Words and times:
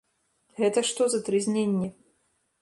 Гэта 0.61 0.83
што 0.91 1.07
за 1.15 1.19
трызненне? 1.27 1.91